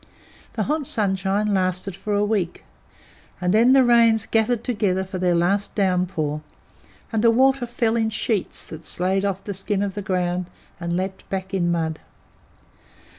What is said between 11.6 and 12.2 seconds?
mud.